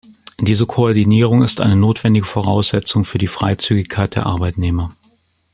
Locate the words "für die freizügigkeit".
3.05-4.15